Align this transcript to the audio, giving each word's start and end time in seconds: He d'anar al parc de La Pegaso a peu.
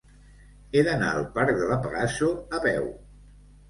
He 0.77 0.83
d'anar 0.87 1.11
al 1.19 1.29
parc 1.37 1.55
de 1.61 1.71
La 1.75 1.81
Pegaso 1.87 2.35
a 2.61 2.67
peu. 2.69 2.95